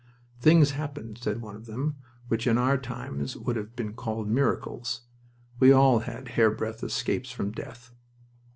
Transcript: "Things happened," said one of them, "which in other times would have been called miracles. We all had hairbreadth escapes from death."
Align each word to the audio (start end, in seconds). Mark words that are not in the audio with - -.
"Things 0.39 0.71
happened," 0.71 1.19
said 1.19 1.41
one 1.43 1.55
of 1.55 1.67
them, 1.67 1.97
"which 2.27 2.47
in 2.47 2.57
other 2.57 2.79
times 2.79 3.37
would 3.37 3.55
have 3.55 3.75
been 3.75 3.93
called 3.93 4.27
miracles. 4.27 5.01
We 5.59 5.71
all 5.71 5.99
had 5.99 6.29
hairbreadth 6.29 6.83
escapes 6.83 7.29
from 7.29 7.51
death." 7.51 7.93